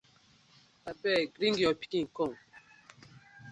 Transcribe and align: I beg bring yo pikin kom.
I 0.89 0.91
beg 1.01 1.25
bring 1.37 1.55
yo 1.63 1.69
pikin 1.81 2.05
kom. 2.15 2.31